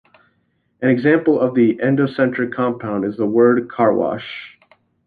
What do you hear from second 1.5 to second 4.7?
an endocentric compound is the word "car-wash".